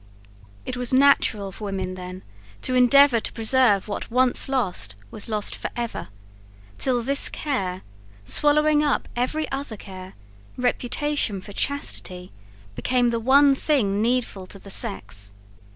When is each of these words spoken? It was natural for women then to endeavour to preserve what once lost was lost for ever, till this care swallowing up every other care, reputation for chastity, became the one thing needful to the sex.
It 0.65 0.75
was 0.75 0.91
natural 0.91 1.51
for 1.51 1.65
women 1.65 1.93
then 1.93 2.23
to 2.63 2.73
endeavour 2.73 3.19
to 3.19 3.31
preserve 3.33 3.87
what 3.87 4.09
once 4.09 4.49
lost 4.49 4.95
was 5.11 5.29
lost 5.29 5.55
for 5.55 5.69
ever, 5.75 6.07
till 6.79 7.03
this 7.03 7.29
care 7.29 7.83
swallowing 8.25 8.83
up 8.83 9.07
every 9.15 9.47
other 9.51 9.77
care, 9.77 10.15
reputation 10.57 11.39
for 11.39 11.53
chastity, 11.53 12.31
became 12.73 13.11
the 13.11 13.19
one 13.19 13.53
thing 13.53 14.01
needful 14.01 14.47
to 14.47 14.57
the 14.57 14.71
sex. 14.71 15.33